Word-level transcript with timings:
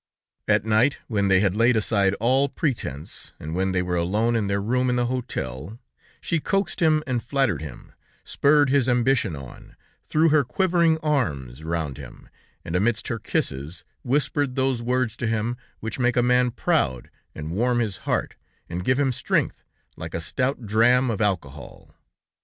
At 0.47 0.65
night, 0.65 0.97
when 1.07 1.27
they 1.27 1.41
had 1.41 1.55
laid 1.55 1.77
aside 1.77 2.15
all 2.15 2.49
pretense, 2.49 3.33
and 3.39 3.53
when 3.53 3.71
they 3.71 3.83
were 3.83 3.97
alone 3.97 4.35
in 4.35 4.47
their 4.47 4.59
room 4.59 4.89
in 4.89 4.95
the 4.95 5.05
hotel, 5.05 5.77
she 6.19 6.39
coaxed 6.39 6.79
him 6.81 7.03
and 7.05 7.21
flattered 7.21 7.61
him, 7.61 7.93
spurred 8.23 8.71
his 8.71 8.89
ambition 8.89 9.35
on, 9.35 9.75
threw 10.01 10.29
her 10.29 10.43
quivering 10.43 10.97
arms 11.03 11.61
around 11.61 11.97
him, 11.99 12.29
and 12.65 12.75
amidst 12.75 13.09
her 13.09 13.19
kisses, 13.19 13.83
whispered 14.01 14.55
those 14.55 14.81
words 14.81 15.15
to 15.17 15.27
him, 15.27 15.55
which 15.81 15.99
make 15.99 16.17
a 16.17 16.23
man 16.23 16.49
proud 16.49 17.11
and 17.35 17.51
warm 17.51 17.77
his 17.77 17.97
heart, 17.97 18.33
and 18.67 18.83
give 18.83 18.99
him 18.99 19.11
strength, 19.11 19.61
like 19.97 20.15
a 20.15 20.19
stout 20.19 20.65
dram 20.65 21.11
of 21.11 21.21
alcohol. 21.21 21.93